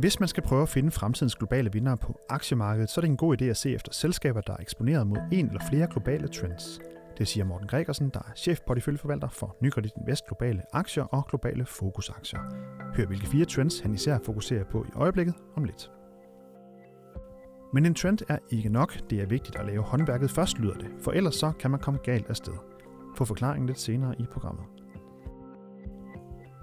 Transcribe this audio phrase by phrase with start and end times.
[0.00, 3.16] Hvis man skal prøve at finde fremtidens globale vinder på aktiemarkedet, så er det en
[3.16, 6.80] god idé at se efter selskaber, der er eksponeret mod en eller flere globale trends.
[7.18, 11.66] Det siger Morten Gregersen, der er chef porteføljeforvalter for Nykredit Invest Globale Aktier og Globale
[11.66, 12.40] Fokusaktier.
[12.96, 15.90] Hør hvilke fire trends han især fokuserer på i øjeblikket om lidt.
[17.74, 19.10] Men en trend er ikke nok.
[19.10, 22.00] Det er vigtigt at lave håndværket først, lyder det, for ellers så kan man komme
[22.04, 22.54] galt afsted.
[23.16, 24.64] Få forklaringen lidt senere i programmet.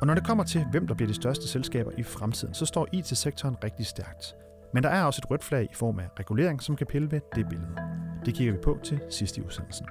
[0.02, 2.88] Og når det kommer til, hvem der bliver de største selskaber i fremtiden, så står
[2.92, 4.36] IT-sektoren rigtig stærkt.
[4.74, 7.22] Men der er også et rødt flag i form af regulering, som kan pille ved
[7.36, 7.76] det billede.
[8.26, 9.88] Det kigger vi på til sidst i udsendelsen.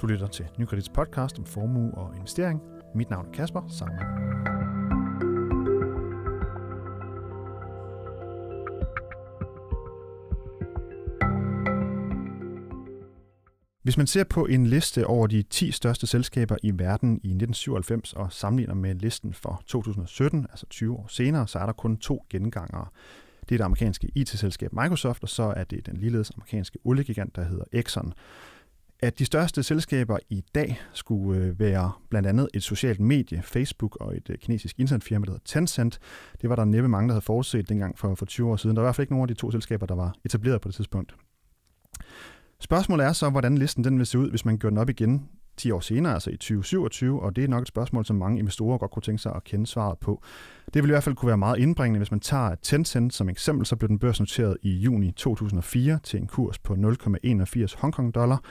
[0.00, 2.62] Du lytter til Nykredits podcast om formue og investering.
[2.94, 3.98] Mit navn er Kasper Sammen.
[13.86, 18.12] Hvis man ser på en liste over de 10 største selskaber i verden i 1997
[18.12, 22.26] og sammenligner med listen for 2017, altså 20 år senere, så er der kun to
[22.30, 22.86] gengangere.
[23.40, 27.44] Det er det amerikanske IT-selskab Microsoft, og så er det den ligeledes amerikanske oliegigant, der
[27.44, 28.12] hedder Exxon.
[29.00, 33.96] At de største selskaber i dag skulle øh, være blandt andet et socialt medie, Facebook
[33.96, 35.98] og et øh, kinesisk internetfirma, der hedder Tencent,
[36.40, 38.76] det var der næppe mange, der havde forudset dengang for, for 20 år siden.
[38.76, 40.68] Der var i hvert fald ikke nogen af de to selskaber, der var etableret på
[40.68, 41.14] det tidspunkt.
[42.60, 45.28] Spørgsmålet er så, hvordan listen den vil se ud, hvis man gør den op igen
[45.56, 48.78] 10 år senere, altså i 2027, og det er nok et spørgsmål, som mange investorer
[48.78, 50.22] godt kunne tænke sig at kende svaret på.
[50.74, 53.66] Det vil i hvert fald kunne være meget indbringende, hvis man tager Tencent som eksempel,
[53.66, 58.42] så blev den børsnoteret i juni 2004 til en kurs på 0,81 Hongkong dollar,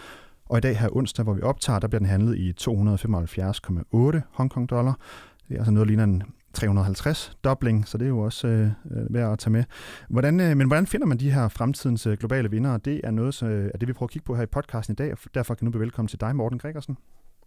[0.45, 4.69] og i dag her onsdag, hvor vi optager, der bliver den handlet i 275,8 Hongkong
[4.69, 4.99] dollar.
[5.47, 6.23] Det er altså noget, ligner en
[6.55, 9.63] 350 dobling, så det er jo også øh, øh, værd at tage med.
[10.09, 12.77] Hvordan, øh, men hvordan finder man de her fremtidens øh, globale vindere?
[12.77, 14.95] Det er noget øh, af det, vi prøver at kigge på her i podcasten i
[14.95, 16.97] dag, og derfor kan nu blive velkommen til dig, Morten Gregersen.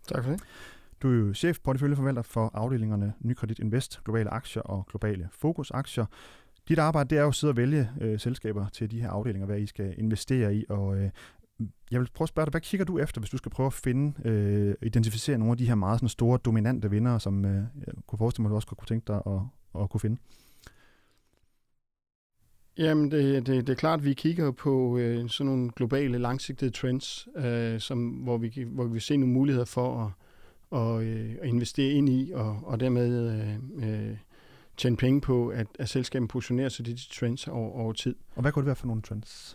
[0.09, 0.41] Tak for det.
[1.03, 6.07] Du er jo chef porteføljeforvalter for afdelingerne Nykredit Invest, globale aktier og globale fokusaktier.
[6.69, 9.47] Dit arbejde det er jo at sidde og vælge øh, selskaber til de her afdelinger,
[9.47, 11.11] hvad I skal investere i, og øh,
[11.91, 13.73] jeg vil prøve at spørge dig, hvad kigger du efter, hvis du skal prøve at
[13.73, 17.95] finde, øh, identificere nogle af de her meget sådan, store, dominante vinder, som øh, jeg
[18.07, 19.41] kunne forestille mig, at du også kunne tænke dig at,
[19.83, 20.17] at kunne finde?
[22.79, 26.71] Jamen, det, det, det er klart, at vi kigger på øh, sådan nogle globale, langsigtede
[26.71, 30.13] trends, øh, som, hvor, vi, hvor vi ser nogle muligheder for at,
[30.71, 34.17] og, øh, at investere ind i, og, og dermed øh, øh,
[34.77, 38.15] tjene penge på, at, at selskabet positionerer sig til de trends over, over tid.
[38.35, 39.55] Og hvad kunne det være for nogle trends?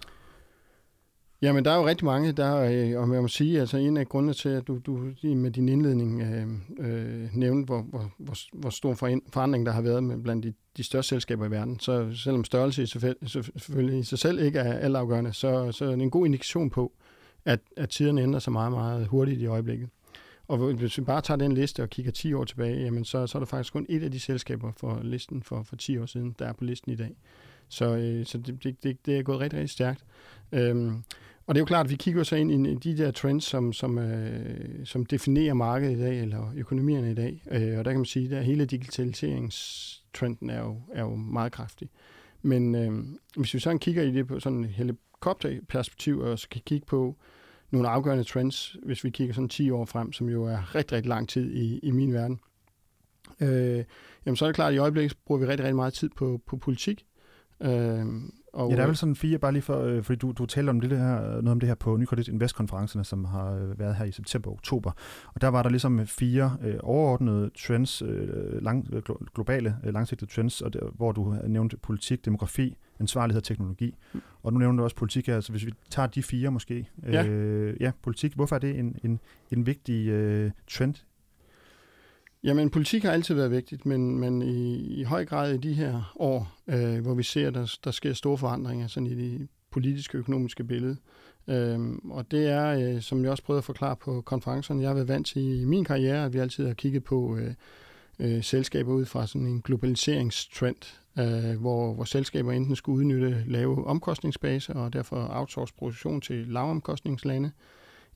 [1.43, 4.07] Jamen, der er jo rigtig mange, der, øh, og jeg må sige, altså en af
[4.07, 6.47] grundene til, at du, du med din indledning øh,
[6.79, 10.83] øh, nævnte, hvor, hvor, hvor, hvor stor forandring der har været med blandt de, de
[10.83, 11.79] største selskaber i verden.
[11.79, 16.01] Så selvom størrelse i, selvfølgelig i sig selv ikke er altafgørende, så, så er det
[16.01, 16.91] en god indikation på,
[17.45, 19.89] at, at tiderne ændrer sig meget, meget hurtigt i øjeblikket.
[20.47, 23.37] Og hvis vi bare tager den liste og kigger 10 år tilbage, jamen så, så
[23.37, 26.35] er der faktisk kun et af de selskaber for listen for, for 10 år siden,
[26.39, 27.15] der er på listen i dag.
[27.69, 30.03] Så, øh, så det, det, det er gået rigtig, rigtig stærkt.
[30.51, 31.03] Øhm,
[31.45, 33.73] og det er jo klart, at vi kigger så ind i de der trends, som,
[33.73, 37.43] som, øh, som definerer markedet i dag, eller økonomierne i dag.
[37.51, 41.89] Øh, og der kan man sige, at hele digitaliseringstrenden er jo, er jo meget kraftig.
[42.41, 42.91] Men øh,
[43.35, 47.15] hvis vi så kigger i det på sådan et helikopterperspektiv, og så kan kigge på
[47.71, 51.09] nogle afgørende trends, hvis vi kigger sådan 10 år frem, som jo er rigtig, rigtig
[51.09, 52.39] lang tid i, i min verden,
[53.39, 53.83] øh,
[54.25, 56.41] jamen så er det klart, at i øjeblikket bruger vi rigtig, rigtig meget tid på,
[56.45, 57.05] på politik.
[57.61, 58.05] Øh,
[58.53, 60.69] og, ja, der er vel sådan fire, bare lige for, øh, fordi du, du talte
[60.69, 64.05] om det her, noget om det her på Nykredit Invest-konferencerne, som har øh, været her
[64.05, 64.91] i september og oktober.
[65.33, 69.01] Og der var der ligesom fire øh, overordnede trends, øh, lang, øh,
[69.35, 73.95] globale øh, langsigtede trends, og der, hvor du nævnte politik, demografi, ansvarlighed og teknologi.
[74.43, 76.89] Og nu nævnte du også politik her, så hvis vi tager de fire måske.
[77.03, 79.19] Ja, øh, ja politik, hvorfor er det en, en,
[79.51, 80.95] en vigtig øh, trend
[82.43, 86.13] Jamen, politik har altid været vigtigt, men, men i, i høj grad i de her
[86.15, 90.17] år, øh, hvor vi ser, at der, der sker store forandringer sådan i det politiske
[90.17, 90.97] og økonomiske billede.
[91.47, 94.93] Øhm, og det er, øh, som jeg også prøvede at forklare på konferencerne, jeg har
[94.93, 97.53] været vant til i min karriere, at vi altid har kigget på øh,
[98.19, 103.85] øh, selskaber ud fra sådan en globaliseringstrend, øh, hvor, hvor selskaber enten skulle udnytte lave
[103.85, 107.51] omkostningsbase og derfor outsource produktion til lavomkostningslande,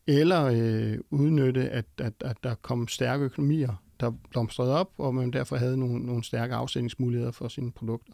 [0.08, 5.32] eller øh, udnytte, at, at, at der kom stærke økonomier der blomstrede op, og man
[5.32, 8.14] derfor havde nogle, nogle stærke afsætningsmuligheder for sine produkter.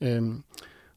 [0.00, 0.42] Øhm,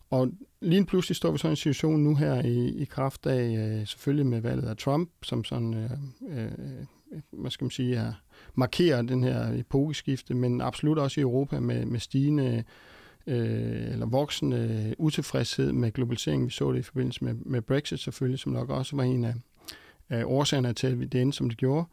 [0.10, 0.32] og
[0.62, 3.88] lige pludselig står vi så i en situation nu her i, i kraft af, øh,
[3.88, 5.92] selvfølgelig med valget af Trump, som sådan, øh,
[6.30, 6.52] øh,
[7.32, 8.14] hvad skal man sige, er,
[8.56, 12.64] markerer den her epokeskifte, men absolut også i Europa med, med stigende
[13.28, 16.46] øh, eller voksende utilfredshed med globaliseringen.
[16.46, 19.34] Vi så det i forbindelse med, med Brexit selvfølgelig, som nok også var en af,
[20.10, 21.86] af årsagerne til, at det endte, som det gjorde.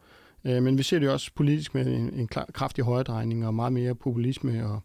[0.45, 3.73] Øh, men vi ser det også politisk med en, en klar, kraftig højredrejning og meget
[3.73, 4.79] mere populisme og,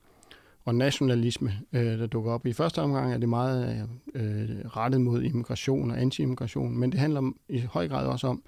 [0.64, 2.46] og nationalisme, øh, der dukker op.
[2.46, 7.32] I første omgang er det meget øh, rettet mod immigration og anti-immigration, men det handler
[7.48, 8.42] i høj grad også om,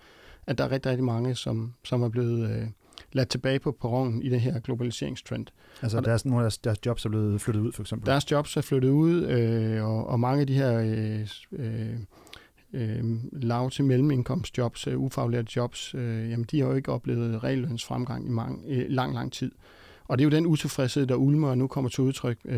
[0.47, 2.67] at der er rigtig, rigtig mange, som, som er blevet øh,
[3.13, 5.47] ladt tilbage på perronen i det her globaliseringstrend.
[5.83, 8.07] Altså deres, nogle af deres, deres jobs er blevet flyttet ud, for eksempel?
[8.07, 11.97] Deres jobs er flyttet ud, øh, og, og mange af de her øh, øh,
[12.73, 18.27] øh, lav- til mellemindkomstjobs, øh, ufaglærte jobs, øh, jamen de har jo ikke oplevet reallønsfremgang
[18.27, 19.53] i mange, øh, lang, lang tid.
[20.05, 22.57] Og det er jo den utilfredshed, der ulmer og nu kommer til udtryk øh,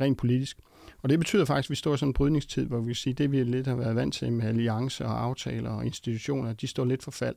[0.00, 0.58] rent politisk.
[1.02, 3.12] Og det betyder faktisk, at vi står i sådan en brydningstid, hvor vi kan sige,
[3.12, 6.66] at det vi lidt har været vant til med alliancer og aftaler og institutioner, de
[6.66, 7.36] står lidt for fald.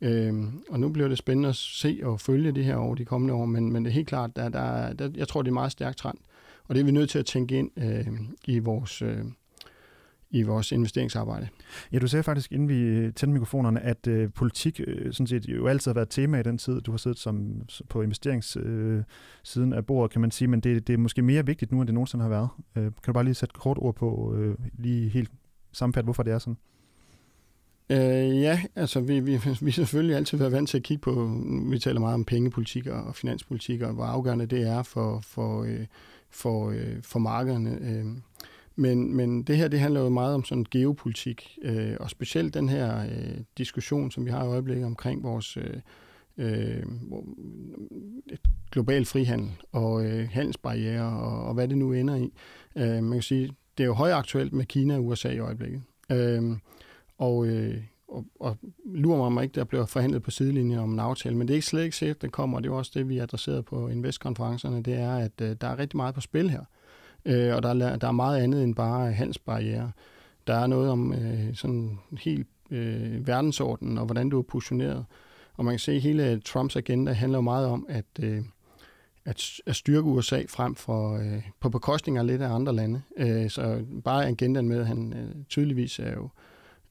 [0.00, 3.34] Øhm, og nu bliver det spændende at se og følge det her over de kommende
[3.34, 5.54] år, men, men det er helt klart, der, der, der, jeg tror, det er en
[5.54, 6.18] meget stærk trend.
[6.64, 8.06] Og det er vi nødt til at tænke ind øh,
[8.46, 9.02] i vores...
[9.02, 9.24] Øh,
[10.30, 11.48] i vores investeringsarbejde.
[11.92, 15.66] Ja, du sagde faktisk, inden vi tændte mikrofonerne, at øh, politik øh, sådan set jo
[15.66, 19.86] altid har været tema i den tid, du har siddet som, på investeringssiden øh, af
[19.86, 22.22] bordet, kan man sige, men det, det er måske mere vigtigt nu, end det nogensinde
[22.22, 22.48] har været.
[22.76, 25.30] Øh, kan du bare lige sætte kort ord på, øh, lige helt
[25.72, 26.56] sammenfatte, hvorfor det er sådan?
[27.90, 31.40] Øh, ja, altså vi, vi, vi selvfølgelig altid været vant til at kigge på,
[31.70, 35.86] vi taler meget om pengepolitik og finanspolitik, og hvor afgørende det er for, for, øh,
[36.30, 37.78] for, øh, for markederne.
[37.82, 38.06] Øh.
[38.78, 42.68] Men, men det her, det handler jo meget om sådan geopolitik, øh, og specielt den
[42.68, 45.80] her øh, diskussion, som vi har i øjeblikket omkring vores øh,
[46.38, 46.82] øh,
[48.70, 52.32] global frihandel og øh, handelsbarriere og, og hvad det nu ender i.
[52.76, 53.46] Øh, man kan sige,
[53.78, 55.82] det er jo højaktuelt med Kina og USA i øjeblikket.
[56.12, 56.42] Øh,
[57.18, 60.98] og, øh, og, og lurer mig om ikke, der bliver forhandlet på sidelinjen om en
[60.98, 62.92] aftale, men det er ikke slet ikke sikkert, at den kommer, og det er også
[62.94, 66.50] det, vi adresserede på investkonferencerne, det er, at øh, der er rigtig meget på spil
[66.50, 66.64] her
[67.28, 69.92] øh, og der er, der er meget andet end bare handelsbarriere.
[70.46, 75.04] Der er noget om øh, sådan helt øh, verdensordenen og hvordan du er positioneret.
[75.56, 78.42] Og man kan se, at hele Trumps agenda handler meget om at, øh,
[79.24, 83.02] at, at styrke USA frem for øh, på bekostning af lidt af andre lande.
[83.16, 86.28] Øh, så bare agendaen med, at han øh, tydeligvis er jo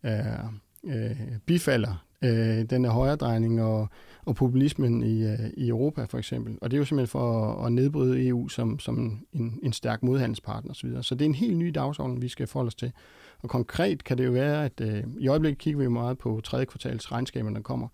[0.03, 3.89] er, øh, bifalder øh, den her højredrejning og,
[4.25, 6.57] og populismen i, øh, i Europa for eksempel.
[6.61, 10.03] Og det er jo simpelthen for at, at nedbryde EU som, som en, en stærk
[10.03, 10.89] modhandelspartner osv.
[11.01, 12.91] Så det er en helt ny dagsorden, vi skal forholde os til.
[13.39, 16.65] Og konkret kan det jo være, at øh, i øjeblikket kigger vi meget på tredje
[16.65, 17.87] kvartals regnskaber, der kommer.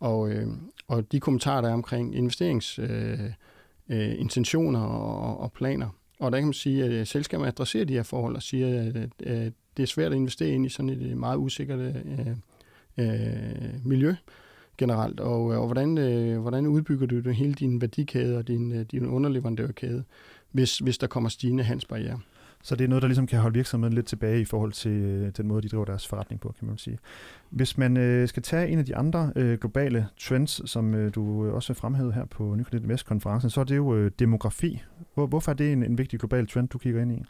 [0.00, 0.46] Og, øh,
[0.88, 5.88] og de kommentarer, der er omkring investeringsintentioner øh, øh, og, og planer.
[6.20, 8.96] Og der kan man sige, at øh, selskaberne adresserer de her forhold og siger, at,
[8.96, 12.36] at, at det er svært at investere ind i sådan et øh, meget usikkert øh,
[12.98, 14.14] øh, miljø
[14.78, 18.72] generelt, og, øh, og hvordan, øh, hvordan udbygger du det, hele din værdikæde og din,
[18.72, 20.04] øh, din underleverandørkæde,
[20.52, 22.20] hvis, hvis der kommer stigende handelsbarriere.
[22.62, 25.32] Så det er noget, der ligesom kan holde virksomheden lidt tilbage i forhold til øh,
[25.36, 26.98] den måde, de driver deres forretning på, kan man sige.
[27.50, 31.46] Hvis man øh, skal tage en af de andre øh, globale trends, som øh, du
[31.46, 34.82] øh, også fremhævede her på Nykredit Vest-konferencen, så er det jo øh, demografi.
[35.14, 37.24] Hvor, hvorfor er det en, en vigtig global trend, du kigger ind i?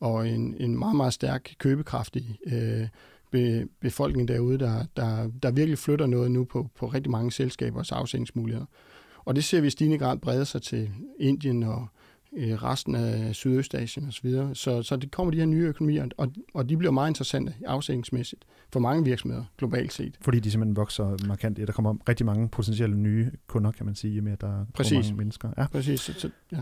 [0.00, 2.88] og en, en meget, meget stærk købekraftig øh,
[3.30, 7.92] be, befolkning derude, der, der, der virkelig flytter noget nu på, på rigtig mange selskabers
[7.92, 8.66] afsætningsmuligheder.
[9.24, 11.88] Og det ser vi i stigende grad brede sig til Indien og
[12.36, 14.30] øh, resten af Sydøstasien osv.
[14.30, 17.54] Så, så, så det kommer de her nye økonomier, og, og de bliver meget interessante
[17.66, 20.18] afsætningsmæssigt for mange virksomheder globalt set.
[20.20, 21.56] Fordi de simpelthen vokser markant.
[21.56, 24.92] Der kommer rigtig mange potentielle nye kunder, kan man sige, med at der Præcis.
[24.92, 25.50] kommer mange mennesker.
[25.58, 25.66] Ja.
[25.66, 26.00] Præcis.
[26.00, 26.60] Så, så, ja.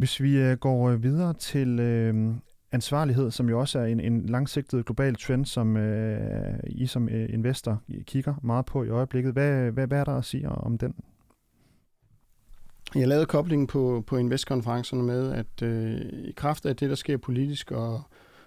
[0.00, 2.34] Hvis vi øh, går øh, videre til øh,
[2.72, 7.28] ansvarlighed, som jo også er en, en langsigtet global trend, som øh, I som øh,
[7.32, 9.32] investor kigger meget på i øjeblikket.
[9.32, 10.94] Hvad, hvad, hvad er der at sige om den?
[12.94, 17.16] Jeg lavede koblingen på, på investkonferencerne med, at øh, i kraft af det, der sker
[17.16, 18.02] politisk og,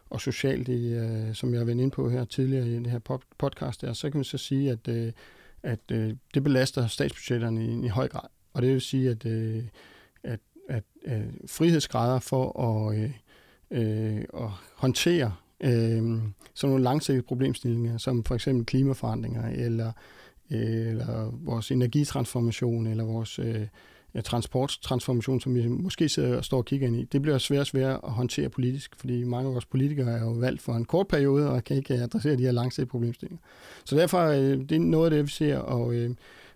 [0.09, 2.99] og socialt, i, øh, som jeg har været inde på her tidligere i den her
[3.37, 5.11] podcast, der, så kan man så sige, at, øh,
[5.63, 8.27] at øh, det belaster statsbudgetterne i, i høj grad.
[8.53, 9.63] Og det vil sige, at, øh,
[10.69, 13.11] at, øh, frihedsgrader for at, øh,
[13.71, 15.71] øh, at håndtere øh,
[16.53, 19.91] sådan nogle langsigtede problemstillinger, som for eksempel klimaforandringer, eller,
[20.51, 23.67] øh, eller vores energitransformation, eller vores øh,
[24.21, 27.67] transporttransformation, som vi måske sidder og står og kigger ind i, det bliver svært og
[27.67, 31.07] svært at håndtere politisk, fordi mange af vores politikere er jo valgt for en kort
[31.07, 33.41] periode og kan ikke adressere de her langsigtede problemstillinger.
[33.85, 36.11] Så derfor øh, det er noget af det, vi ser, og øh,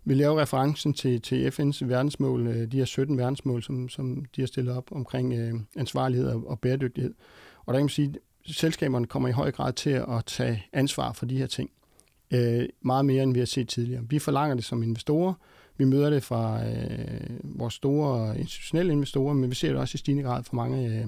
[0.08, 4.42] vi laver referencen til, til FN's verdensmål, øh, de her 17 verdensmål, som, som de
[4.42, 7.14] har stillet op omkring øh, ansvarlighed og, og bæredygtighed.
[7.66, 8.14] Og der kan man sige,
[8.46, 11.70] at selskaberne kommer i høj grad til at tage ansvar for de her ting.
[12.32, 14.04] Øh, meget mere, end vi har set tidligere.
[14.10, 15.34] Vi forlanger det som investorer,
[15.78, 19.98] vi møder det fra øh, vores store institutionelle investorer, men vi ser det også i
[19.98, 21.04] stigende grad fra mange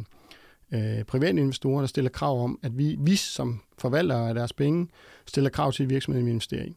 [0.72, 4.54] øh, øh private investorer, der stiller krav om, at vi, vi som forvaltere af deres
[4.54, 4.88] penge,
[5.26, 6.76] stiller krav til virksomheden, vi investerer i.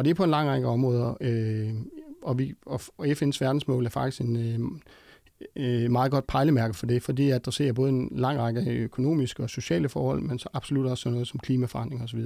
[0.00, 1.74] Og det er på en lang række områder, øh,
[2.22, 6.86] og, vi, og, og FN's verdensmål er faktisk en øh, øh, meget godt pejlemærke for
[6.86, 10.86] det, for det adresserer både en lang række økonomiske og sociale forhold, men så absolut
[10.86, 12.18] også sådan noget som klimaforandring osv.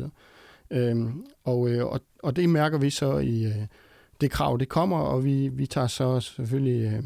[0.70, 1.06] Øh,
[1.44, 3.66] og, øh, og, og det mærker vi så i, øh,
[4.20, 7.02] det krav, det kommer, og vi, vi tager så selvfølgelig øh,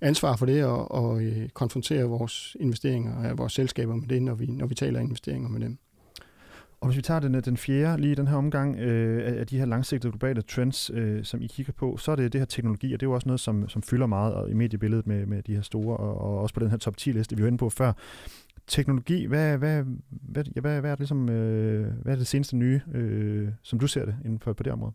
[0.00, 4.34] ansvar for det og, og øh, konfronterer vores investeringer og vores selskaber med det, når
[4.34, 5.78] vi, når vi taler investeringer med dem.
[6.82, 9.46] Og hvis vi tager den, øh, den fjerde lige i den her omgang øh, af
[9.46, 12.46] de her langsigtede globale trends, øh, som I kigger på, så er det det her
[12.46, 15.42] teknologi, og det er jo også noget, som, som fylder meget i mediebilledet med, med
[15.42, 17.70] de her store, og, og også på den her top 10-liste, vi var inde på
[17.70, 17.92] før.
[18.66, 22.56] Teknologi, hvad, hvad, hvad, ja, hvad, hvad, er, det, ligesom, øh, hvad er det seneste
[22.56, 24.92] nye, øh, som du ser det inden for på det område?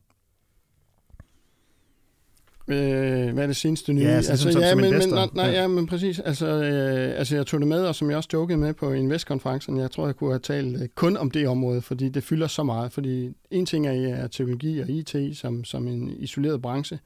[2.69, 4.03] Øh, hvad er det seneste nye?
[4.03, 5.15] Ja, altså, altså, som, ja, som men, investor.
[5.15, 6.19] men, nej, ja, men præcis.
[6.19, 9.77] Altså, øh, altså, jeg tog det med, og som jeg også jokede med på investkonferencen,
[9.77, 12.63] jeg tror, jeg kunne have talt øh, kun om det område, fordi det fylder så
[12.63, 12.91] meget.
[12.91, 16.99] Fordi en ting er, er teknologi og IT som, som en isoleret branche,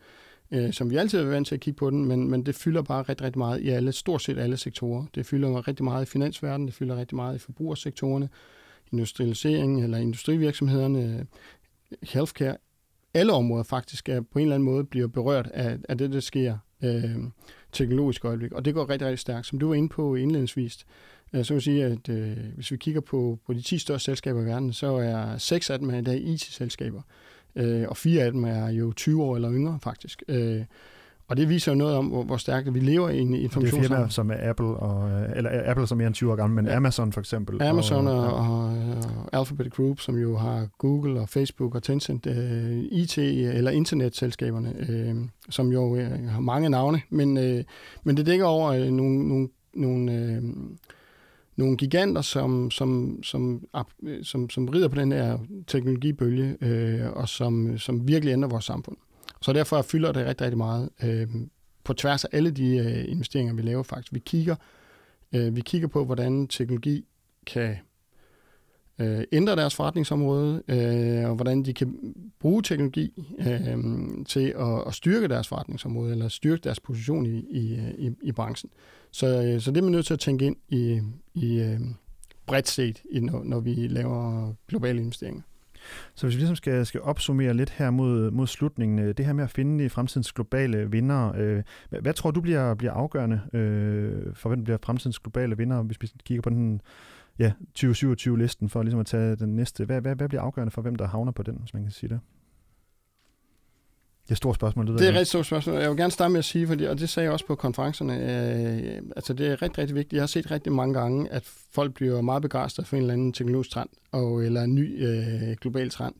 [0.51, 2.81] øh, som vi altid er vant til at kigge på den, men, men det fylder
[2.81, 5.05] bare rigtig, rigtig meget i alle, stort set alle sektorer.
[5.15, 8.29] Det fylder rigtig meget i finansverdenen, det fylder rigtig meget i forbrugersektorerne,
[8.91, 11.25] industrialisering eller industrivirksomhederne,
[12.03, 12.57] healthcare,
[13.13, 16.19] alle områder faktisk er på en eller anden måde bliver berørt af, af det, der
[16.19, 17.15] sker øh,
[17.71, 18.51] teknologisk øjeblik.
[18.51, 19.47] Og det går rigtig, rigtig stærkt.
[19.47, 20.85] Som du var inde på indledningsvis,
[21.33, 24.05] øh, så vil jeg sige, at øh, hvis vi kigger på, på de 10 største
[24.05, 27.01] selskaber i verden, så er seks af dem i dag IT-selskaber.
[27.55, 30.23] Øh, og fire af dem er jo 20 år eller yngre faktisk.
[30.27, 30.63] Øh,
[31.31, 33.79] og det viser jo noget om, hvor, hvor stærkt vi lever i en information.
[33.79, 36.35] Det er firmaer som er Apple, og, eller Apple som er mere end 20 år
[36.35, 36.75] gammel, men ja.
[36.75, 37.61] Amazon for eksempel.
[37.61, 38.65] Amazon og, og, og,
[39.31, 42.33] og Alphabet Group, som jo har Google og Facebook og Tencent, uh,
[42.83, 47.63] IT- eller internetselskaberne, uh, som jo uh, har mange navne, men, uh,
[48.03, 50.49] men det dækker over uh, nogle, nogle, nogle uh,
[51.55, 53.65] nogle giganter, som, som, som,
[54.23, 58.97] som, som rider på den her teknologibølge, øh, og som, som virkelig ændrer vores samfund.
[59.41, 61.27] Så derfor fylder det rigtig, rigtig meget øh,
[61.83, 64.13] på tværs af alle de øh, investeringer, vi laver faktisk.
[64.13, 64.55] Vi kigger,
[65.33, 67.05] øh, vi kigger på, hvordan teknologi
[67.45, 67.77] kan
[68.99, 73.77] øh, ændre deres forretningsområde, øh, og hvordan de kan bruge teknologi øh,
[74.25, 78.71] til at, at styrke deres forretningsområde, eller styrke deres position i, i, i, i branchen.
[79.11, 81.01] Så, øh, så det er man nødt til at tænke ind i,
[81.33, 81.79] i øh,
[82.45, 85.41] bredt set, når, når vi laver globale investeringer.
[86.15, 89.33] Så hvis vi ligesom skal, skal opsummere lidt her mod, mod slutningen, øh, det her
[89.33, 94.35] med at finde fremtidens globale vinder, øh, hvad, hvad tror du bliver, bliver afgørende øh,
[94.35, 96.81] for, hvem bliver fremtidens globale vinder, hvis vi kigger på den
[97.39, 99.85] ja, 2027-listen, for ligesom at tage den næste.
[99.85, 102.09] Hvad, hvad, hvad bliver afgørende for, hvem der havner på den, hvis man kan sige
[102.09, 102.19] det?
[104.31, 104.87] Det er et stort spørgsmål.
[104.87, 105.75] Det, det er et rigtig stort spørgsmål.
[105.75, 108.13] Jeg vil gerne starte med at sige, fordi, og det sagde jeg også på konferencerne,
[108.13, 110.13] øh, altså det er rigtig, rigtig vigtigt.
[110.13, 113.33] Jeg har set rigtig mange gange, at folk bliver meget begejstrede for en eller anden
[113.33, 116.13] teknologisk trend, og, eller en ny øh, global trend,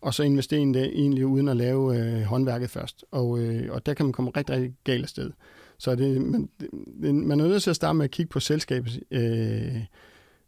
[0.00, 3.04] og så investerer en det egentlig uden at lave øh, håndværket først.
[3.10, 5.30] Og, øh, og der kan man komme rigtig, rigtig galt afsted.
[5.78, 9.00] Så det, man, det, man er nødt til at starte med at kigge på selskabet,
[9.10, 9.76] øh,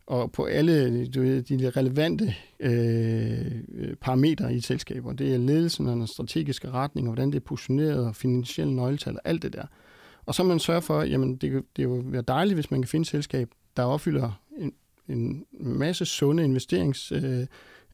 [0.06, 5.06] og på alle du ved, de relevante øh, parametre i et selskab.
[5.06, 8.76] Og det er ledelsen og den strategiske retning, og hvordan det er positioneret, og finansielle
[8.76, 9.66] nøgletal og alt det der.
[10.26, 13.02] Og så man sørger for, jamen det, det vil være dejligt, hvis man kan finde
[13.02, 14.73] et selskab, der opfylder en,
[15.08, 17.46] en masse sunde investerings øh,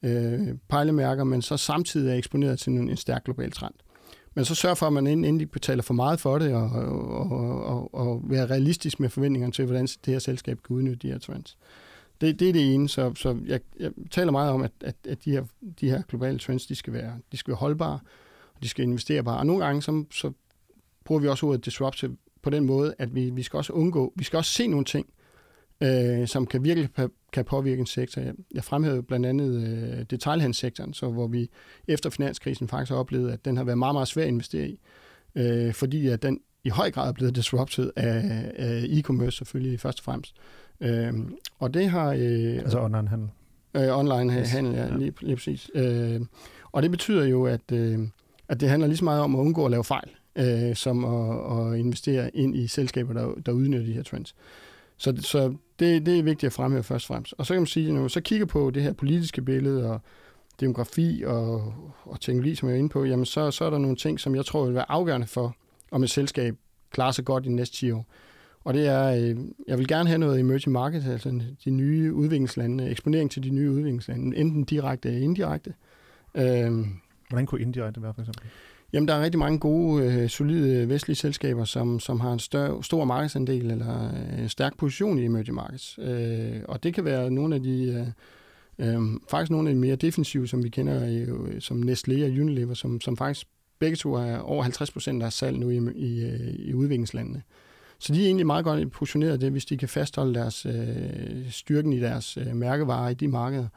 [0.03, 3.75] øh, pejlemærker, men så samtidig er eksponeret til en, en stærk global trend.
[4.35, 7.65] men så sørg for, at man endelig ikke betaler for meget for det, og, og,
[7.65, 11.19] og, og være realistisk med forventningerne til, hvordan det her selskab kan udnytte de her
[11.19, 11.57] trends.
[12.21, 15.25] Det, det er det ene, så, så jeg, jeg taler meget om, at, at, at
[15.25, 15.45] de, her,
[15.81, 17.99] de her globale trends, de skal være, de skal være holdbare,
[18.55, 19.39] og de skal investerbare.
[19.39, 20.33] Og nogle gange, så, så
[21.05, 24.25] bruger vi også ordet disruptive på den måde, at vi, vi skal også undgå, vi
[24.25, 25.07] skal også se nogle ting,
[25.83, 26.89] øh, som kan virkelig
[27.33, 28.23] kan påvirke en sektor.
[28.23, 31.51] Jeg, jeg fremhævede blandt andet øh, detaljhandelssektoren, så hvor vi
[31.89, 34.81] efter finanskrisen faktisk har oplevet, at den har været meget, meget svær at investere i,
[35.35, 39.99] øh, fordi at den i høj grad er blevet disrupted af, af e-commerce selvfølgelig først
[40.01, 40.35] og fremmest.
[40.81, 41.13] Øh,
[41.59, 42.09] og det har...
[42.09, 43.29] Øh, altså online handel.
[43.75, 44.51] Øh, online yes.
[44.51, 44.97] handel, ja, ja.
[44.97, 45.71] Lige, lige præcis.
[45.75, 46.21] Øh,
[46.73, 47.99] og det betyder jo, at, øh,
[48.49, 51.57] at det handler lige så meget om at undgå at lave fejl, øh, som at,
[51.57, 54.35] at investere ind i selskaber, der, der udnytter de her trends.
[54.97, 57.35] Så, så det, det er vigtigt at fremhæve først og fremmest.
[57.39, 60.01] Og så kan man sige, når man så kigger på det her politiske billede og
[60.61, 63.97] demografi og, og teknologi, som jeg er inde på, jamen så, så er der nogle
[63.97, 65.57] ting, som jeg tror vil være afgørende for,
[65.91, 66.57] om et selskab
[66.91, 68.07] klarer sig godt i de næste 10 år.
[68.65, 69.37] Og det er, øh,
[69.67, 73.71] jeg vil gerne have noget emerging markets, altså de nye udviklingslande, eksponering til de nye
[73.71, 75.75] udviklingslande, enten direkte eller indirekte.
[76.35, 76.87] Øhm,
[77.29, 78.47] Hvordan kunne indirekte være for eksempel?
[78.93, 82.85] Jamen, der er rigtig mange gode, øh, solide vestlige selskaber, som, som har en større,
[82.85, 85.99] stor markedsandel eller en øh, stærk position i emerging markets.
[86.03, 88.05] Øh, og det kan være nogle af de,
[88.79, 92.31] øh, øh, faktisk nogle af de mere defensive, som vi kender, øh, som Nestlé og
[92.31, 93.47] Unilever, som, som faktisk
[93.79, 97.43] begge to er over 50 procent af salg nu i, i, øh, i udviklingslandene.
[98.01, 101.93] Så de er egentlig meget godt positioneret det, hvis de kan fastholde deres øh, styrken
[101.93, 103.69] i deres øh, mærkevarer i de markeder.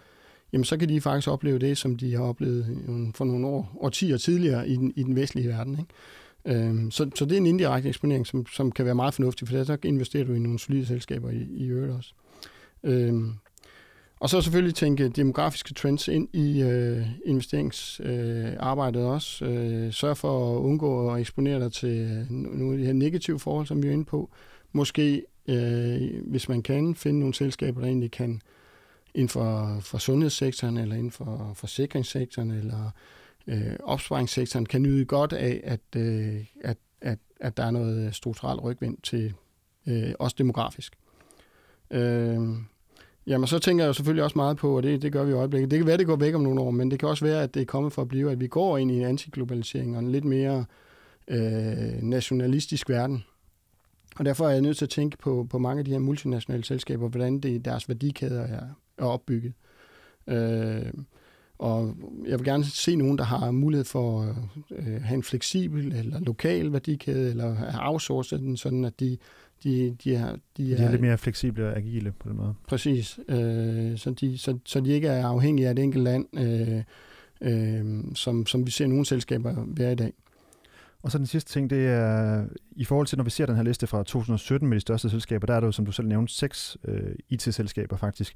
[0.53, 2.77] Jamen, så kan de faktisk opleve det, som de har oplevet
[3.15, 5.79] for nogle år, årtier tidligere i den, i den vestlige verden.
[5.79, 6.65] Ikke?
[6.65, 9.63] Øhm, så, så det er en indirekte eksponering, som, som kan være meget fornuftig, for
[9.63, 12.13] så investerer du i nogle solide selskaber i, i øvrigt også.
[12.83, 13.33] Øhm,
[14.23, 19.45] og så selvfølgelig tænke demografiske trends ind i øh, investeringsarbejdet øh, også.
[19.45, 23.39] Øh, sørg for at undgå at eksponere dig til øh, nogle af de her negative
[23.39, 24.29] forhold, som vi er inde på.
[24.71, 28.41] Måske, øh, hvis man kan, finde nogle selskaber, der egentlig kan
[29.13, 32.91] inden for, for sundhedssektoren, eller inden for forsikringssektoren, eller
[33.47, 38.63] øh, opsparingssektoren, kan nyde godt af, at, øh, at, at, at der er noget strukturelt
[38.63, 39.33] rygvind til
[39.87, 40.93] øh, også demografisk.
[41.91, 42.39] Øh,
[43.27, 45.71] Jamen, så tænker jeg selvfølgelig også meget på, og det, det gør vi i øjeblikket.
[45.71, 47.53] Det kan være, det går væk om nogle år, men det kan også være, at
[47.53, 50.11] det er kommet for at blive, at vi går ind i en antiglobalisering og en
[50.11, 50.65] lidt mere
[51.27, 53.23] øh, nationalistisk verden.
[54.15, 56.63] Og derfor er jeg nødt til at tænke på, på mange af de her multinationale
[56.63, 58.65] selskaber, hvordan det, deres værdikæder er,
[58.97, 59.53] er opbygget.
[60.27, 60.93] Øh,
[61.57, 65.23] og jeg vil gerne se nogen, der har mulighed for øh, at øh, have en
[65.23, 69.17] fleksibel eller lokal værdikæde, eller have outsourcet den, sådan at de
[69.63, 72.53] de, de, er, de, de er, er lidt mere fleksible og agile på den måde.
[72.67, 73.19] Præcis.
[73.29, 76.83] Øh, så, de, så, så de ikke er afhængige af et enkelt land, øh,
[77.41, 80.13] øh, som, som vi ser nogle selskaber være i dag.
[81.03, 83.63] Og så den sidste ting, det er i forhold til, når vi ser den her
[83.63, 86.33] liste fra 2017 med de største selskaber, der er der jo, som du selv nævnte,
[86.33, 88.33] seks øh, IT-selskaber faktisk.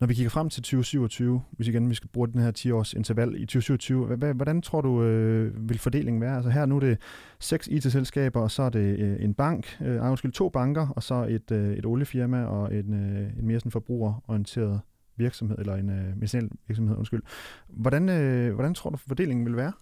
[0.00, 3.34] Når vi kigger frem til 2027, hvis igen vi skal bruge den her 10-års interval
[3.34, 6.36] i 2027, hvordan tror du, øh, vil fordelingen være?
[6.36, 6.98] Altså her nu er det
[7.40, 11.14] seks IT-selskaber, og så er det øh, en bank, øh, undskyld, to banker, og så
[11.14, 14.80] et, øh, et oliefirma og en, øh, en mere sådan forbrugerorienteret
[15.16, 17.22] virksomhed, eller en øh, medicinal virksomhed, undskyld.
[17.68, 19.72] Hvordan, øh, hvordan tror du, fordelingen vil være?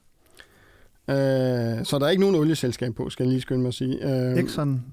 [1.08, 4.28] Øh, så der er ikke nogen olieselskab på, skal jeg lige skynde mig at sige.
[4.30, 4.84] Øh, Exxon?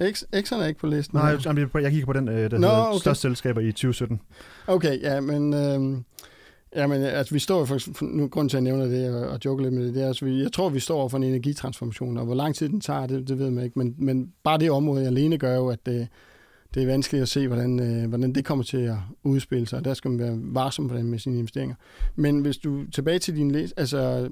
[0.00, 1.18] Ex, Exxon er ikke på listen.
[1.18, 2.98] Nej, jeg, jeg kigger på den, øh, der Nå, hedder okay.
[2.98, 4.20] største selskaber i 2017.
[4.66, 5.54] Okay, ja, men...
[5.54, 6.02] Øh,
[6.76, 9.62] Ja, men altså, vi står for, nu grund til at nævne det og, og joke
[9.62, 12.24] lidt med det, det er, altså, vi, jeg tror, vi står for en energitransformation, og
[12.24, 15.06] hvor lang tid den tager, det, det ved man ikke, men, men bare det område
[15.06, 16.08] alene gør jo, at det,
[16.74, 19.84] det er vanskeligt at se, hvordan, øh, hvordan det kommer til at udspille sig, og
[19.84, 21.76] der skal man være varsom på det med sine investeringer.
[22.14, 24.28] Men hvis du tilbage til din læs, altså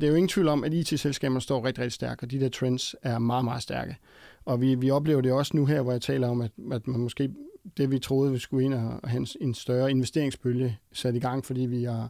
[0.00, 2.48] det er jo ingen tvivl om, at IT-selskaberne står rigtig, rigtig stærkt, og de der
[2.48, 3.96] trends er meget, meget stærke.
[4.44, 7.00] Og vi, vi oplever det også nu her, hvor jeg taler om, at, at man
[7.00, 7.30] måske
[7.76, 11.60] det, vi troede, vi skulle ind og have en større investeringsbølge sat i gang, fordi
[11.60, 12.08] vi er,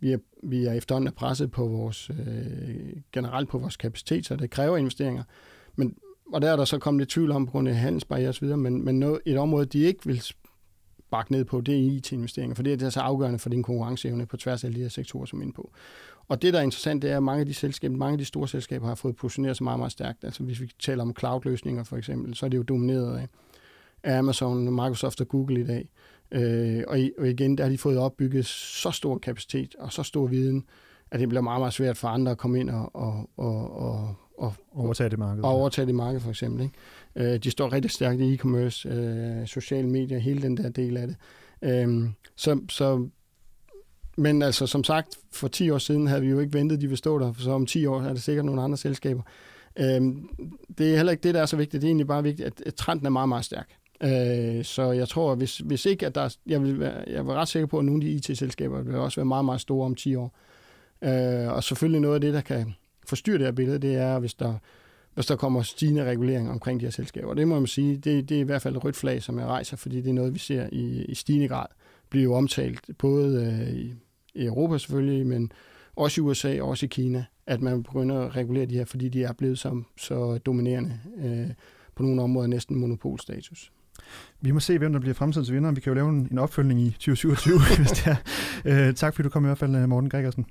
[0.00, 4.50] vi er, vi er efterhånden presset på vores, øh, generelt på vores kapacitet, så det
[4.50, 5.22] kræver investeringer.
[5.76, 5.96] Men,
[6.32, 8.84] og der er der så kommet lidt tvivl om på grund af handelsbarriere osv., men,
[8.84, 10.22] men noget, et område, de ikke vil
[11.10, 13.62] bakke ned på, det er IT-investeringer, for det er, det er så afgørende for din
[13.62, 15.72] konkurrenceevne på tværs af de her sektorer, som er inde på.
[16.28, 18.24] Og det, der er interessant, det er, at mange af de selskaber, mange af de
[18.24, 20.24] store selskaber har fået positioneret sig meget, meget stærkt.
[20.24, 23.28] Altså hvis vi taler om cloud-løsninger for eksempel, så er det jo domineret
[24.02, 25.88] af Amazon, Microsoft og Google i dag.
[26.32, 30.26] Øh, og, og igen, der har de fået opbygget så stor kapacitet og så stor
[30.26, 30.64] viden,
[31.10, 34.14] at det bliver meget, meget svært for andre at komme ind og, og, og, og,
[34.38, 35.44] og overtage det marked.
[35.44, 36.62] Og overtage det marked, for eksempel.
[36.62, 37.34] Ikke?
[37.34, 41.06] Øh, de står rigtig stærkt i e-commerce, øh, sociale medier, hele den der del af
[41.06, 41.16] det.
[41.62, 43.08] Øh, så, så
[44.22, 46.98] men altså, som sagt, for 10 år siden havde vi jo ikke ventet, de vil
[46.98, 49.22] stå der, for så om 10 år er det sikkert nogle andre selskaber.
[49.78, 50.28] Øhm,
[50.78, 51.80] det er heller ikke det, der er så vigtigt.
[51.80, 53.68] Det er egentlig bare vigtigt, at, trenden er meget, meget stærk.
[54.02, 57.48] Øh, så jeg tror, hvis, hvis ikke, at der, jeg vil, være, jeg vil ret
[57.48, 60.14] sikker på, at nogle af de IT-selskaber vil også være meget, meget store om 10
[60.14, 60.38] år.
[61.02, 62.74] Øh, og selvfølgelig noget af det, der kan
[63.06, 64.54] forstyrre det her billede, det er, hvis der,
[65.14, 67.34] hvis der kommer stigende regulering omkring de her selskaber.
[67.34, 69.46] Det må man sige, det, det er i hvert fald et rødt flag, som jeg
[69.46, 71.66] rejser, fordi det er noget, vi ser i, i stigende grad
[72.12, 73.94] blive omtalt, både øh, i,
[74.34, 75.52] i Europa selvfølgelig, men
[75.96, 79.08] også i USA og også i Kina, at man begynder at regulere de her, fordi
[79.08, 81.50] de er blevet så, så dominerende øh,
[81.94, 83.72] på nogle områder næsten monopolstatus.
[84.40, 85.72] Vi må se, hvem der bliver fremtidens vinder.
[85.72, 88.16] Vi kan jo lave en, en opfølgning i 2027, hvis det er.
[88.88, 90.46] Øh, tak fordi du kom i hvert fald, Morten Gregersen.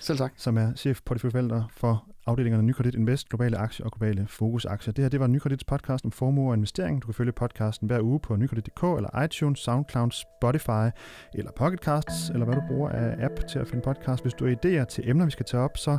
[0.00, 0.32] Selv tak.
[0.36, 4.92] Som er chef porteføljeforvalter for afdelingerne Nykredit Invest, globale aktier og globale fokusaktier.
[4.92, 7.02] Det her det var Nykredits podcast om formue og investering.
[7.02, 10.96] Du kan følge podcasten hver uge på nykredit.dk eller iTunes, SoundCloud, Spotify
[11.34, 14.22] eller Pocketcasts, eller hvad du bruger af app til at finde podcast.
[14.22, 15.90] Hvis du har idéer til emner, vi skal tage op, så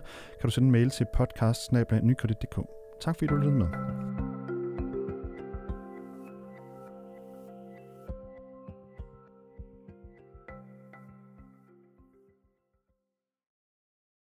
[0.41, 1.71] kan du sende en mail til podcast
[3.01, 4.52] Tak fordi du lyttede med.